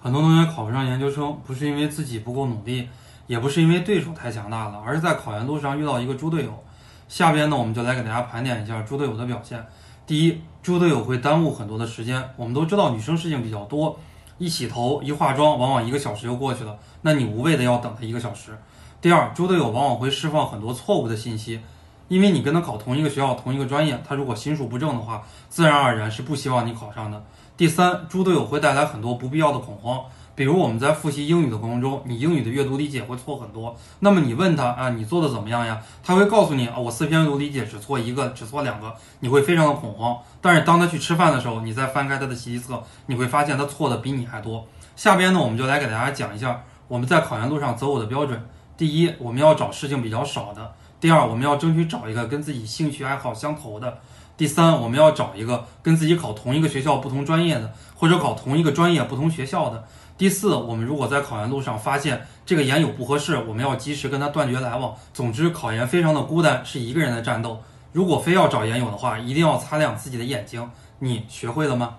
[0.00, 2.88] 很多同学考不上研究生，不是因为自己不够努力，
[3.26, 6.64] 也不是因为对手太强大了，而是在考研路上遇到一个猪队友。
[7.08, 9.64] 下边呢，我们就来给大家盘点一下猪队友的表现。
[10.06, 12.22] 第一，猪队友会耽误很多的时间。
[12.36, 13.98] 我们都知道女生事情比较多，
[14.38, 18.56] 一洗头一化妆，往往一个小时就过去了，那你无谓的要等他一个小时。
[19.00, 21.60] 第二，猪队友往往会释放很多错误的信息，
[22.08, 27.22] 因为你跟他考同一个学校、同一个专业，他如果心术不正的话，自然而然是不希望你考上的。
[27.56, 30.00] 第三，猪队友会带来很多不必要的恐慌，
[30.34, 35.82] 比如我们在复习英语的过程中，你英语的阅读理解会错很多，那么你问他啊，你做的怎么样呀？
[36.02, 40.16] 他会告诉你啊，我四篇阅读理解只错一个，只错两个，你会非常的恐慌。
[40.40, 44.64] 但是当他去吃饭的时候，你再翻开他的习题册，你会发现他错的比你还多。
[44.94, 48.40] 下边呢，我们就来给大家讲一下我们在考研路上择偶的标准。
[48.76, 50.62] 第一，我们要找事情比较少的；
[51.00, 53.98] 第二，我们要争取找一个跟自己兴趣爱好相投的。
[54.36, 59.86] 第三，我们要找一个跟自己考同一个学校不同专业的，或者考同一个专业不同学校的。
[60.16, 64.94] 第四，我们如果在考研路上发现这个研友不合适，我们要及时跟他断绝来往。
[65.12, 67.62] 总之，考研非常的孤单，是一个人的战斗。
[67.92, 70.68] 如果非要找研友的话，一定要擦亮自己的眼睛。
[70.98, 71.94] 你学会了吗？